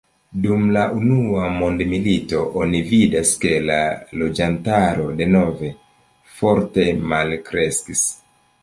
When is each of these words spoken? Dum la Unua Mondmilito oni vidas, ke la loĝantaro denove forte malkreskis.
Dum 0.43 0.61
la 0.75 0.85
Unua 1.01 1.49
Mondmilito 1.57 2.41
oni 2.63 2.81
vidas, 2.93 3.35
ke 3.45 3.53
la 3.69 3.79
loĝantaro 4.23 5.07
denove 5.23 5.71
forte 6.41 6.91
malkreskis. 7.15 8.07